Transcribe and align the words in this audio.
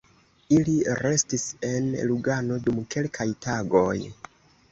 Ili 0.55 0.71
restis 0.99 1.43
en 1.67 1.91
Lugano 2.11 2.57
dum 2.69 2.79
kelkaj 2.95 3.27
tagoj. 3.47 3.95